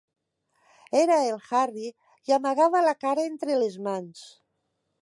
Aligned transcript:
Era 1.01 1.17
el 1.25 1.37
Harry 1.59 1.91
i 2.31 2.35
amagava 2.39 2.85
la 2.89 2.95
cara 3.05 3.31
entre 3.35 3.61
les 3.63 3.79
mans. 3.91 4.27